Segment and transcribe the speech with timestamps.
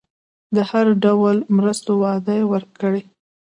[0.55, 3.03] د هر ډول مرستو وعده ورکړي.